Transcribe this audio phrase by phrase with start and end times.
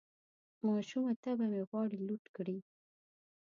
[0.67, 2.57] ماشومه طبعه مې غواړي لوټ کړي